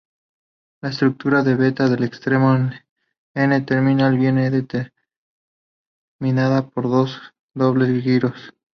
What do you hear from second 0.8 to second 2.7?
La estructura beta del extremo